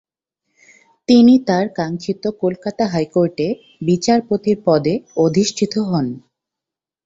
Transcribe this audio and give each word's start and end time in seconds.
তিনি 1.09 1.33
তার 1.47 1.65
কাঙক্ষত 1.77 2.23
কলকাতা 2.41 2.83
হাই 2.87 3.05
কোর্টে 3.13 3.47
বিচারপতির 3.87 4.57
পদে 4.67 4.93
অধিষ্ঠিত 5.17 5.73
হন। 5.89 6.07